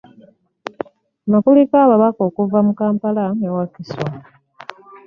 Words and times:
Kuno 1.21 1.37
kuliko 1.43 1.75
ababaka 1.85 2.21
okuva 2.29 2.59
mu 2.67 2.73
Kampala 2.79 3.23
ne 3.39 3.49
Wakiso 3.55 4.01